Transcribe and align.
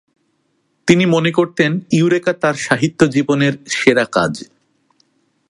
তিনি 0.87 1.05
মনে 1.05 1.31
করতেন 1.31 1.79
ইউরেকা 1.91 2.33
তাঁর 2.33 2.55
সাহিত্যিকজীবনের 2.55 3.53
সেরা 3.67 4.05
কাজ। 4.05 4.33